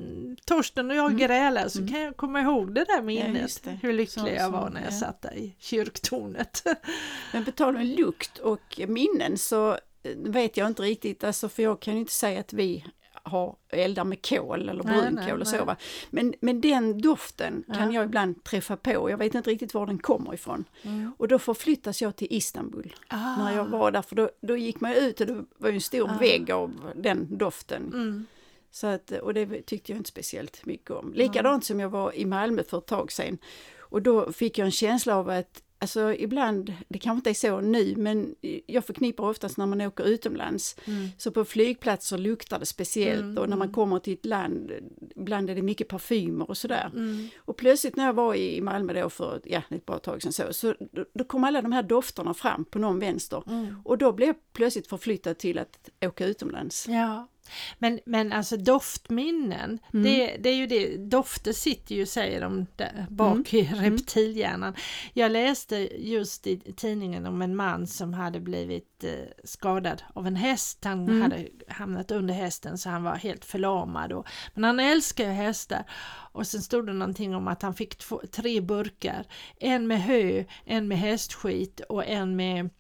Torsten 0.45 0.90
och 0.90 0.97
jag 0.97 1.07
mm. 1.07 1.19
grälar 1.19 1.69
så 1.69 1.78
mm. 1.78 1.92
kan 1.92 2.00
jag 2.00 2.16
komma 2.16 2.40
ihåg 2.40 2.75
det 2.75 2.85
där 2.85 3.02
minnet. 3.02 3.61
Ja, 3.64 3.71
det. 3.71 3.78
Hur 3.83 3.92
lycklig 3.92 4.25
så, 4.25 4.28
jag 4.28 4.50
var 4.50 4.71
när 4.71 4.85
jag 4.85 4.95
satt 4.95 5.23
där 5.23 5.35
i 5.35 5.57
kyrktornet. 5.59 6.64
Men 7.33 7.45
på 7.45 7.50
tal 7.50 7.76
om 7.76 7.83
lukt 7.83 8.38
och 8.38 8.81
minnen 8.88 9.38
så 9.38 9.78
vet 10.16 10.57
jag 10.57 10.66
inte 10.66 10.83
riktigt, 10.83 11.25
alltså 11.25 11.49
för 11.49 11.62
jag 11.62 11.81
kan 11.81 11.97
inte 11.97 12.12
säga 12.12 12.40
att 12.40 12.52
vi 12.52 12.85
har 13.23 13.57
eldar 13.69 14.05
med 14.05 14.26
kol 14.26 14.69
eller 14.69 14.83
brunkol 14.83 15.41
och 15.41 15.47
så. 15.47 15.64
Va? 15.64 15.76
Men, 16.11 16.35
men 16.41 16.61
den 16.61 17.00
doften 17.00 17.64
ja. 17.69 17.75
kan 17.75 17.93
jag 17.93 18.05
ibland 18.05 18.45
träffa 18.45 18.76
på, 18.76 19.11
jag 19.11 19.19
vet 19.19 19.35
inte 19.35 19.50
riktigt 19.50 19.75
var 19.75 19.87
den 19.87 19.99
kommer 19.99 20.35
ifrån. 20.35 20.64
Mm. 20.83 21.12
Och 21.19 21.29
då 21.29 21.38
förflyttas 21.38 22.02
jag 22.02 22.17
till 22.17 22.29
Istanbul 22.31 22.95
ah. 23.09 23.37
när 23.37 23.57
jag 23.57 23.64
var 23.64 23.91
där, 23.91 24.02
för 24.02 24.17
då, 24.17 24.31
då 24.41 24.57
gick 24.57 24.81
man 24.81 24.93
ut 24.93 25.21
och 25.21 25.26
det 25.26 25.45
var 25.59 25.69
ju 25.69 25.75
en 25.75 25.81
stor 25.81 26.11
ah. 26.11 26.19
vägg 26.19 26.50
av 26.50 26.93
den 26.97 27.38
doften. 27.38 27.83
Mm. 27.93 28.26
Så 28.71 28.87
att, 28.87 29.11
och 29.11 29.35
det 29.35 29.62
tyckte 29.67 29.93
jag 29.93 29.99
inte 29.99 30.09
speciellt 30.09 30.67
mycket 30.67 30.91
om. 30.91 31.12
Likadant 31.14 31.47
mm. 31.47 31.62
som 31.62 31.81
jag 31.81 31.88
var 31.88 32.17
i 32.17 32.25
Malmö 32.25 32.62
för 32.64 32.79
ett 32.79 32.87
tag 32.87 33.12
sedan. 33.12 33.38
Och 33.79 34.02
då 34.02 34.33
fick 34.33 34.59
jag 34.59 34.67
en 34.67 34.73
känsla 34.73 35.17
av 35.17 35.31
att 35.31 35.62
Alltså 35.82 36.14
ibland, 36.14 36.74
det 36.88 36.98
kanske 36.98 37.18
inte 37.18 37.30
är 37.30 37.34
så 37.34 37.60
nu, 37.60 37.94
men 37.96 38.34
jag 38.66 38.84
förknippar 38.84 39.24
oftast 39.24 39.56
när 39.56 39.66
man 39.66 39.80
åker 39.80 40.04
utomlands. 40.04 40.76
Mm. 40.84 41.08
Så 41.18 41.30
på 41.30 41.44
flygplatser 41.44 42.18
luktar 42.18 42.58
det 42.58 42.66
speciellt 42.66 43.22
mm, 43.22 43.38
och 43.38 43.48
när 43.48 43.56
man 43.56 43.66
mm. 43.66 43.74
kommer 43.74 43.98
till 43.98 44.12
ett 44.12 44.26
land, 44.26 44.72
ibland 45.16 45.50
är 45.50 45.54
det 45.54 45.62
mycket 45.62 45.88
parfymer 45.88 46.50
och 46.50 46.56
sådär. 46.56 46.90
Mm. 46.94 47.28
Och 47.36 47.56
plötsligt 47.56 47.96
när 47.96 48.06
jag 48.06 48.12
var 48.12 48.34
i 48.34 48.60
Malmö 48.60 48.92
då 48.92 49.10
för 49.10 49.40
ja, 49.44 49.62
ett 49.68 49.86
bra 49.86 49.98
tag 49.98 50.22
sedan 50.22 50.32
så, 50.32 50.52
så 50.52 50.74
då, 50.92 51.04
då 51.14 51.24
kom 51.24 51.44
alla 51.44 51.62
de 51.62 51.72
här 51.72 51.82
dofterna 51.82 52.34
fram 52.34 52.64
på 52.64 52.78
någon 52.78 52.98
vänster. 52.98 53.42
Mm. 53.46 53.76
Och 53.84 53.98
då 53.98 54.12
blev 54.12 54.28
jag 54.28 54.36
plötsligt 54.52 54.86
förflyttad 54.86 55.38
till 55.38 55.58
att 55.58 55.88
åka 56.00 56.26
utomlands. 56.26 56.88
Ja. 56.88 57.28
Men, 57.78 58.00
men 58.06 58.32
alltså 58.32 58.56
doftminnen, 58.56 59.78
mm. 59.92 60.04
det, 60.04 60.37
det, 60.40 60.49
är 60.49 60.54
ju 60.54 60.66
det, 60.66 60.96
dofter 60.96 61.52
sitter 61.52 61.94
ju 61.94 62.06
säger 62.06 62.40
de 62.40 62.66
där, 62.76 63.06
bak 63.11 63.52
mm. 63.52 63.64
i 63.64 63.66
mm. 63.66 63.84
reptilhjärnan. 63.84 64.75
Jag 65.12 65.32
läste 65.32 65.76
just 66.02 66.46
i 66.46 66.56
tidningen 66.56 67.26
om 67.26 67.42
en 67.42 67.56
man 67.56 67.87
som 67.87 68.14
hade 68.14 68.40
blivit 68.40 69.04
eh, 69.04 69.11
skadad 69.44 70.02
av 70.14 70.26
en 70.26 70.37
häst. 70.37 70.84
Han 70.84 71.08
mm. 71.08 71.22
hade 71.22 71.49
hamnat 71.68 72.11
under 72.11 72.34
hästen 72.34 72.78
så 72.78 72.90
han 72.90 73.02
var 73.02 73.14
helt 73.14 73.44
förlamad. 73.44 74.12
Och, 74.12 74.26
men 74.54 74.64
han 74.64 74.80
älskar 74.80 75.25
ju 75.25 75.30
hästar. 75.30 75.84
Och 76.32 76.46
sen 76.46 76.62
stod 76.62 76.87
det 76.87 76.92
någonting 76.92 77.34
om 77.34 77.49
att 77.49 77.62
han 77.62 77.75
fick 77.75 77.99
två, 77.99 78.20
tre 78.30 78.61
burkar. 78.61 79.26
En 79.61 79.87
med 79.87 80.02
hö, 80.02 80.44
en 80.64 80.88
med 80.88 80.99
hästskit 80.99 81.80
och 81.80 82.06
en 82.06 82.37
med 82.37 82.70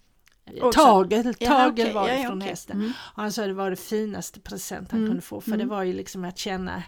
Tagel, 0.74 1.34
tagel 1.34 1.86
ja, 1.88 1.92
var 1.94 2.08
det 2.08 2.18
ja, 2.18 2.26
från 2.26 2.38
okay. 2.38 2.48
hästen. 2.48 2.76
Mm. 2.76 2.92
Och 3.14 3.22
han 3.22 3.32
sa 3.32 3.46
det 3.46 3.52
var 3.52 3.70
det 3.70 3.76
finaste 3.76 4.40
present 4.40 4.90
han 4.90 5.00
mm. 5.00 5.10
kunde 5.10 5.22
få 5.22 5.40
för 5.40 5.48
mm. 5.48 5.58
det 5.58 5.74
var 5.74 5.82
ju 5.82 5.92
liksom 5.92 6.24
att 6.24 6.38
känna 6.38 6.82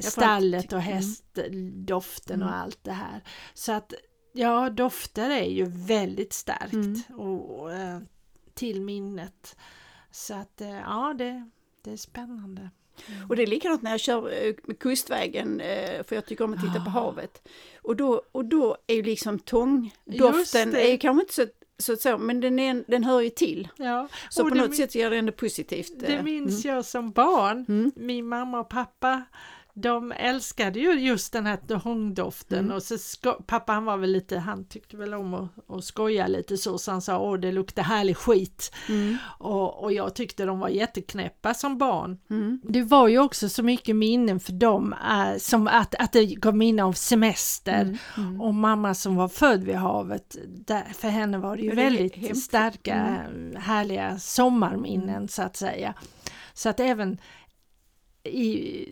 stallet 0.00 0.72
och 0.72 0.82
mm. 0.82 0.94
hästdoften 0.94 2.42
och 2.42 2.48
mm. 2.48 2.60
allt 2.60 2.78
det 2.82 2.92
här. 2.92 3.22
Så 3.54 3.72
att 3.72 3.92
ja, 4.32 4.70
dofter 4.70 5.30
är 5.30 5.44
ju 5.44 5.64
väldigt 5.66 6.32
starkt 6.32 6.72
mm. 6.72 7.02
och, 7.16 7.60
och, 7.60 7.72
eh, 7.72 7.98
till 8.54 8.80
minnet. 8.80 9.56
Så 10.10 10.34
att 10.34 10.60
eh, 10.60 10.76
ja, 10.76 11.14
det, 11.18 11.50
det 11.84 11.92
är 11.92 11.96
spännande. 11.96 12.70
Och 13.28 13.36
det 13.36 13.42
är 13.42 13.46
likadant 13.46 13.82
när 13.82 13.90
jag 13.90 14.00
kör 14.00 14.46
eh, 14.46 14.54
med 14.64 14.78
kustvägen, 14.78 15.62
för 16.04 16.14
jag 16.14 16.26
tycker 16.26 16.44
om 16.44 16.54
att 16.54 16.60
titta 16.60 16.84
på 16.84 16.90
havet. 16.90 17.48
Och 17.82 17.96
då, 17.96 18.22
och 18.32 18.44
då 18.44 18.76
är 18.86 18.94
ju 18.94 19.02
liksom 19.02 19.38
tångdoften 19.38 20.76
är 20.76 20.96
kanske 20.96 21.22
inte 21.22 21.34
så 21.34 21.46
så, 21.78 21.96
så, 21.96 22.18
men 22.18 22.40
den, 22.40 22.58
är, 22.58 22.84
den 22.86 23.04
hör 23.04 23.20
ju 23.20 23.30
till. 23.30 23.68
Ja. 23.76 24.08
Så 24.30 24.48
på 24.48 24.54
något 24.54 24.76
sätt 24.76 24.94
ger 24.94 25.10
det 25.10 25.16
ändå 25.16 25.32
positivt. 25.32 25.92
Det 26.00 26.22
minns 26.22 26.64
mm. 26.64 26.76
jag 26.76 26.84
som 26.84 27.10
barn. 27.10 27.64
Mm. 27.68 27.92
Min 27.96 28.28
mamma 28.28 28.60
och 28.60 28.68
pappa 28.68 29.22
de 29.80 30.12
älskade 30.12 30.78
ju 30.78 30.92
just 30.92 31.32
den 31.32 31.46
här 31.46 31.74
hångdoften 31.74 32.58
mm. 32.58 32.76
och 32.76 32.82
så 32.82 32.96
pappa 33.46 33.72
han 33.72 33.84
var 33.84 33.96
väl 33.96 34.10
lite, 34.10 34.38
han 34.38 34.64
tyckte 34.64 34.96
väl 34.96 35.14
om 35.14 35.34
att, 35.34 35.70
att 35.70 35.84
skoja 35.84 36.26
lite 36.26 36.56
så, 36.56 36.78
så 36.78 36.90
han 36.90 37.02
sa 37.02 37.18
åh 37.18 37.38
det 37.38 37.52
luktar 37.52 37.82
härlig 37.82 38.16
skit. 38.16 38.74
Mm. 38.88 39.16
Och, 39.38 39.82
och 39.82 39.92
jag 39.92 40.14
tyckte 40.14 40.44
de 40.44 40.58
var 40.58 40.68
jätteknäppa 40.68 41.54
som 41.54 41.78
barn. 41.78 42.18
Mm. 42.30 42.60
Det 42.64 42.82
var 42.82 43.08
ju 43.08 43.18
också 43.18 43.48
så 43.48 43.62
mycket 43.62 43.96
minnen 43.96 44.40
för 44.40 44.52
dem, 44.52 44.92
äh, 44.92 45.38
som 45.38 45.68
att, 45.68 45.94
att 45.94 46.12
det 46.12 46.24
gav 46.24 46.56
minnen 46.56 46.86
av 46.86 46.92
semester 46.92 47.80
mm. 47.80 47.98
Mm. 48.16 48.40
och 48.40 48.54
mamma 48.54 48.94
som 48.94 49.16
var 49.16 49.28
född 49.28 49.64
vid 49.64 49.76
havet, 49.76 50.36
där, 50.46 50.84
för 50.94 51.08
henne 51.08 51.38
var 51.38 51.56
det 51.56 51.62
ju 51.62 51.70
det 51.70 51.76
väldigt 51.76 52.42
starka 52.42 52.94
mm. 52.94 53.56
härliga 53.56 54.18
sommarminnen 54.18 55.28
så 55.28 55.42
att 55.42 55.56
säga. 55.56 55.94
Så 56.54 56.68
att 56.68 56.80
även 56.80 57.18
i 58.24 58.86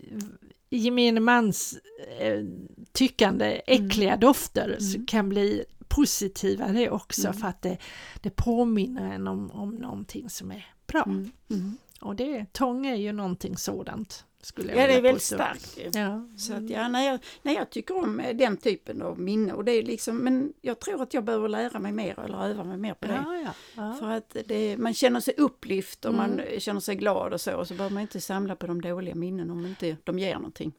gemene 0.76 1.20
mans 1.20 1.78
eh, 2.18 2.44
tyckande 2.92 3.60
äckliga 3.66 4.08
mm. 4.08 4.20
dofter 4.20 4.78
mm. 4.80 5.06
kan 5.06 5.28
bli 5.28 5.64
positiva 5.88 6.68
det 6.68 6.90
också 6.90 7.26
mm. 7.26 7.40
för 7.40 7.48
att 7.48 7.62
det, 7.62 7.78
det 8.20 8.30
påminner 8.30 9.14
en 9.14 9.28
om, 9.28 9.50
om 9.50 9.74
någonting 9.74 10.30
som 10.30 10.52
är 10.52 10.66
bra. 10.86 11.02
Mm. 11.02 11.30
mm. 11.50 11.76
Och 12.00 12.16
det, 12.16 12.52
tång 12.52 12.86
är 12.86 12.94
ju 12.94 13.12
någonting 13.12 13.56
sådant. 13.56 14.24
Skulle 14.46 14.72
jag 14.72 14.82
ja, 14.82 14.86
det 14.86 14.94
är 14.94 15.02
väldigt 15.02 15.22
starkt. 15.22 15.78
Ja. 15.92 16.28
Så 16.36 16.54
att, 16.54 16.70
ja, 16.70 16.88
när, 16.88 17.06
jag, 17.06 17.20
när 17.42 17.54
jag 17.54 17.70
tycker 17.70 17.96
om 17.96 18.20
eh, 18.20 18.36
den 18.36 18.56
typen 18.56 19.02
av 19.02 19.20
minne, 19.20 19.52
och 19.52 19.64
det 19.64 19.72
är 19.72 19.82
liksom, 19.82 20.18
men 20.18 20.52
jag 20.60 20.80
tror 20.80 21.02
att 21.02 21.14
jag 21.14 21.24
behöver 21.24 21.48
lära 21.48 21.78
mig 21.78 21.92
mer 21.92 22.20
eller 22.20 22.44
öva 22.44 22.64
mig 22.64 22.76
mer 22.76 22.94
på 22.94 23.06
det. 23.06 23.24
Ja, 23.26 23.36
ja, 23.36 23.52
ja. 23.76 23.96
För 24.00 24.10
att 24.10 24.36
det, 24.46 24.76
man 24.76 24.94
känner 24.94 25.20
sig 25.20 25.34
upplyft 25.36 26.04
och 26.04 26.14
mm. 26.14 26.30
man 26.30 26.60
känner 26.60 26.80
sig 26.80 26.96
glad 26.96 27.32
och 27.32 27.40
så, 27.40 27.56
och 27.56 27.68
så 27.68 27.74
behöver 27.74 27.94
man 27.94 28.00
inte 28.00 28.20
samla 28.20 28.56
på 28.56 28.66
de 28.66 28.80
dåliga 28.80 29.14
minnen 29.14 29.50
om 29.50 29.66
inte 29.66 29.96
de 30.04 30.18
ger 30.18 30.34
någonting. 30.34 30.72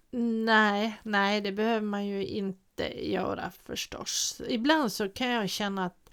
Nej, 0.45 0.99
nej 1.03 1.41
det 1.41 1.51
behöver 1.51 1.85
man 1.85 2.05
ju 2.05 2.25
inte 2.25 3.09
göra 3.09 3.51
förstås. 3.65 4.41
Ibland 4.47 4.91
så 4.91 5.09
kan 5.09 5.29
jag 5.29 5.49
känna 5.49 5.85
att 5.85 6.06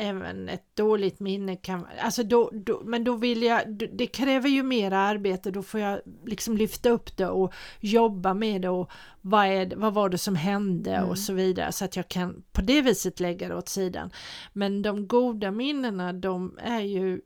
även 0.00 0.48
ett 0.48 0.76
dåligt 0.76 1.20
minne 1.20 1.56
kan, 1.56 1.86
alltså 2.00 2.22
då, 2.22 2.50
då, 2.52 2.82
men 2.84 3.04
då 3.04 3.16
vill 3.16 3.42
jag, 3.42 3.88
det 3.92 4.06
kräver 4.06 4.48
ju 4.48 4.62
mer 4.62 4.90
arbete, 4.90 5.50
då 5.50 5.62
får 5.62 5.80
jag 5.80 6.00
liksom 6.26 6.56
lyfta 6.56 6.90
upp 6.90 7.16
det 7.16 7.28
och 7.28 7.54
jobba 7.80 8.34
med 8.34 8.62
det 8.62 8.68
och 8.68 8.90
vad, 9.20 9.46
är, 9.46 9.76
vad 9.76 9.94
var 9.94 10.08
det 10.08 10.18
som 10.18 10.36
hände 10.36 10.94
mm. 10.94 11.10
och 11.10 11.18
så 11.18 11.32
vidare 11.32 11.72
så 11.72 11.84
att 11.84 11.96
jag 11.96 12.08
kan 12.08 12.42
på 12.52 12.60
det 12.60 12.82
viset 12.82 13.20
lägga 13.20 13.48
det 13.48 13.56
åt 13.56 13.68
sidan. 13.68 14.10
Men 14.52 14.82
de 14.82 15.06
goda 15.06 15.50
minnena 15.50 16.12
de 16.12 16.58
är 16.62 16.80
ju 16.80 17.20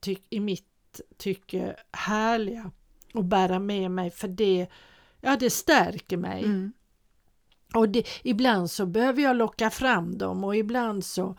tyck, 0.00 0.26
i 0.30 0.40
mitt 0.40 1.00
tycke 1.18 1.76
härliga 1.92 2.70
att 3.14 3.24
bära 3.24 3.58
med 3.58 3.90
mig 3.90 4.10
för 4.10 4.28
det, 4.28 4.66
ja 5.20 5.36
det 5.36 5.50
stärker 5.50 6.16
mig. 6.16 6.44
Mm. 6.44 6.72
Och 7.74 7.88
det, 7.88 8.08
ibland 8.22 8.70
så 8.70 8.86
behöver 8.86 9.22
jag 9.22 9.36
locka 9.36 9.70
fram 9.70 10.18
dem 10.18 10.44
och 10.44 10.56
ibland 10.56 11.04
så 11.04 11.36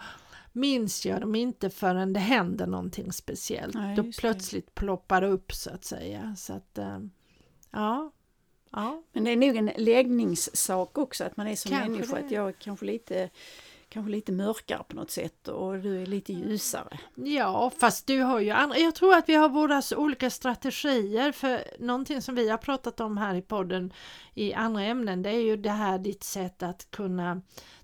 minns 0.52 1.06
jag 1.06 1.22
dem 1.22 1.36
inte 1.36 1.70
förrän 1.70 2.14
det 2.14 2.20
händer 2.20 2.68
någonting 2.68 3.12
speciellt. 3.12 3.76
Ja, 3.76 3.94
Då 3.96 4.12
plötsligt 4.20 4.66
det. 4.66 4.74
ploppar 4.74 5.22
det 5.22 5.28
upp 5.28 5.54
så 5.54 5.70
att 5.70 5.86
säga. 5.86 6.36
Så 6.38 6.54
att, 6.54 6.78
äh, 6.78 7.00
ja, 7.72 8.12
ja. 8.72 9.04
Men 9.14 9.24
det 9.24 9.32
är 9.32 9.38
nog 9.38 9.56
en 9.56 9.72
läggningssak 9.78 10.98
också, 10.98 11.24
att 11.24 11.38
man 11.38 11.48
är 11.48 11.56
som 11.56 11.72
kanske 11.72 11.90
människa. 11.90 12.16
Det. 12.16 12.26
Att 12.26 12.32
jag 12.32 12.60
kanske 12.60 12.86
lite 12.86 13.30
kanske 13.92 14.12
lite 14.12 14.32
mörkare 14.32 14.84
på 14.88 14.96
något 14.96 15.12
sätt 15.12 15.48
och 15.48 15.80
du 15.80 16.02
är 16.02 16.06
lite 16.06 16.34
ljusare. 16.34 17.00
Ja, 17.16 17.72
fast 17.78 18.08
du 18.08 18.20
har 18.20 18.40
ju 18.40 18.50
andra. 18.50 18.78
Jag 18.78 18.96
tror 18.96 19.16
att 19.16 19.30
vi 19.30 19.36
har 19.36 19.50
våra 19.50 19.82
olika 19.98 20.30
strategier 20.30 21.32
för 21.32 21.64
någonting 21.80 22.22
som 22.22 22.36
vi 22.36 22.50
har 22.50 22.58
pratat 22.58 23.00
om 23.00 23.18
här 23.18 23.36
i 23.36 23.42
podden 23.42 23.94
i 24.34 24.54
andra 24.54 24.82
ämnen. 24.82 25.22
Det 25.22 25.30
är 25.30 25.42
ju 25.42 25.58
det 25.58 25.70
här 25.70 26.00
ditt 26.00 26.24
sätt 26.24 26.64
att 26.64 26.92
kunna 26.92 27.42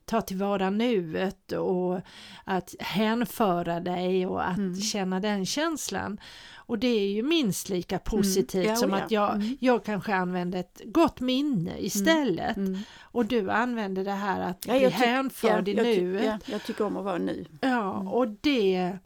ta 0.08 0.22
tillvara 0.22 0.70
nuet 0.70 1.52
och 1.52 2.02
att 2.44 2.76
hänföra 2.80 3.80
dig 3.80 4.28
och 4.28 4.48
att 4.48 4.58
mm. 4.58 4.76
känna 4.76 5.20
den 5.20 5.46
känslan. 5.46 6.20
Och 6.56 6.80
det 6.80 6.88
är 6.88 7.08
ju 7.08 7.24
minst 7.24 7.70
lika 7.70 7.96
mm. 7.96 8.04
positivt 8.04 8.66
mm. 8.66 8.70
ja, 8.70 8.76
som 8.76 8.90
ja. 8.90 8.98
att 8.98 9.12
jag, 9.12 9.36
mm. 9.36 9.58
jag 9.60 9.84
kanske 9.84 10.16
använder 10.16 10.60
ett 10.60 10.82
gott 10.86 11.20
minne 11.20 11.72
mm. 11.72 11.86
istället. 11.86 12.58
Mm. 12.58 12.80
Och 13.02 13.26
du 13.26 13.52
använder 13.52 14.04
det 14.06 14.12
här 14.12 14.42
att 14.42 14.66
ja, 14.68 14.74
bli 14.74 14.90
hänförd 14.90 15.68
i 15.68 15.76
nuet. 15.76 16.26
Ja, 16.26 16.40
jag 16.46 16.64
tycker 16.64 16.86
om 16.86 16.98
att 16.98 17.06
vara 17.06 17.18
nu. 17.18 17.46
Ja, 17.62 17.92
och 17.92 18.28
det, 18.28 18.98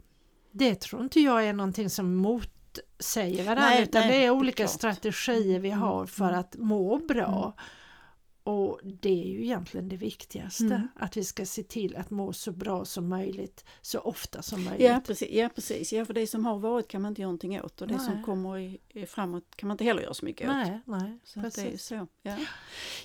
det 0.52 0.80
tror 0.80 1.02
inte 1.02 1.20
jag 1.20 1.44
är 1.44 1.52
någonting 1.52 1.90
som 1.90 2.16
motsäger 2.16 3.44
varandra 3.44 3.68
nej, 3.68 3.82
utan 3.82 4.00
nej, 4.00 4.10
det 4.10 4.26
är 4.26 4.30
olika 4.30 4.62
det 4.62 4.66
är 4.66 4.68
strategier 4.68 5.58
vi 5.58 5.70
har 5.70 6.06
för 6.06 6.32
att 6.32 6.56
må 6.58 6.98
bra. 6.98 7.54
Och 8.44 8.80
det 8.82 9.22
är 9.22 9.28
ju 9.28 9.42
egentligen 9.44 9.88
det 9.88 9.96
viktigaste, 9.96 10.64
mm. 10.64 10.88
att 10.96 11.16
vi 11.16 11.24
ska 11.24 11.46
se 11.46 11.62
till 11.62 11.96
att 11.96 12.10
må 12.10 12.32
så 12.32 12.52
bra 12.52 12.84
som 12.84 13.08
möjligt, 13.08 13.64
så 13.80 13.98
ofta 13.98 14.42
som 14.42 14.64
möjligt. 14.64 14.86
Ja 14.88 15.00
precis, 15.06 15.30
ja, 15.30 15.48
precis. 15.54 15.92
Ja, 15.92 16.04
för 16.04 16.14
det 16.14 16.26
som 16.26 16.44
har 16.44 16.58
varit 16.58 16.88
kan 16.88 17.02
man 17.02 17.08
inte 17.08 17.20
göra 17.20 17.28
någonting 17.28 17.62
åt 17.62 17.80
och 17.80 17.88
det 17.88 17.96
nej. 17.96 18.06
som 18.06 18.22
kommer 18.22 18.58
i, 18.58 18.80
framåt 19.06 19.56
kan 19.56 19.66
man 19.66 19.74
inte 19.74 19.84
heller 19.84 20.02
göra 20.02 20.14
så 20.14 20.24
mycket 20.24 20.46
nej, 20.46 20.80
åt. 20.86 21.00
Nej, 21.00 21.18
så 21.24 21.40
precis. 21.40 21.64
Det 21.64 21.72
är 21.72 21.76
så. 21.76 21.94
Ja, 21.94 22.06
ja, 22.22 22.36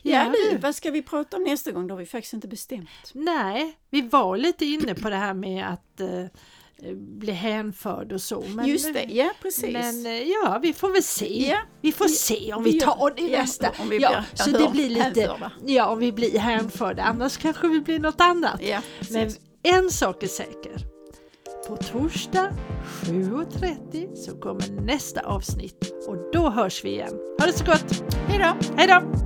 ja 0.01 0.33
du, 0.51 0.57
vad 0.57 0.75
ska 0.75 0.91
vi 0.91 1.01
prata 1.01 1.37
om 1.37 1.43
nästa 1.43 1.71
gång? 1.71 1.87
Det 1.87 1.93
har 1.93 1.99
vi 1.99 2.05
faktiskt 2.05 2.33
inte 2.33 2.47
bestämt. 2.47 2.89
Nej, 3.13 3.77
vi 3.89 4.01
var 4.01 4.37
lite 4.37 4.65
inne 4.65 4.95
på 4.95 5.09
det 5.09 5.15
här 5.15 5.33
med 5.33 5.69
att 5.69 5.99
eh, 5.99 6.25
bli 6.95 7.31
hänförd 7.31 8.11
och 8.11 8.21
så. 8.21 8.43
Men, 8.55 8.65
Just 8.67 8.93
det, 8.93 9.03
ja 9.09 9.29
precis. 9.41 9.73
Men 9.73 10.05
eh, 10.05 10.21
ja, 10.23 10.59
vi 10.61 10.73
får 10.73 10.89
väl 10.89 11.03
se. 11.03 11.47
Ja. 11.49 11.57
Vi 11.81 11.91
får 11.91 12.07
se 12.07 12.53
om 12.53 12.63
vi 12.63 12.79
tar 12.79 13.13
det 13.15 13.21
Ja, 13.21 13.39
nästa. 13.41 13.69
om 13.79 13.89
vi 13.89 13.97
ja, 13.97 14.09
blir 14.35 14.43
så 14.45 14.49
det 14.65 14.71
blir 14.71 14.89
lite, 14.89 15.01
hänförda. 15.03 15.51
ja, 15.65 15.87
om 15.87 15.99
vi 15.99 16.11
blir 16.11 16.39
hänförda. 16.39 17.03
Annars 17.03 17.37
kanske 17.37 17.67
vi 17.67 17.81
blir 17.81 17.99
något 17.99 18.21
annat. 18.21 18.61
Ja, 18.61 18.81
Men 19.11 19.29
en 19.63 19.89
sak 19.89 20.23
är 20.23 20.27
säker. 20.27 20.87
På 21.67 21.77
torsdag 21.77 22.49
7.30 23.03 24.15
så 24.15 24.37
kommer 24.39 24.81
nästa 24.85 25.21
avsnitt 25.21 25.93
och 26.07 26.17
då 26.33 26.49
hörs 26.49 26.85
vi 26.85 26.89
igen. 26.89 27.13
Ha 27.39 27.45
det 27.45 27.53
så 27.53 27.65
gott! 27.65 28.03
Hej 28.27 28.39
då! 28.39 28.75
Hej 28.77 28.87
då! 28.87 29.16